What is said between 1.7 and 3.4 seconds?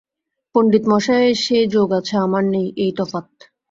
যোগ আছে, আমার নেই, এই তফাত।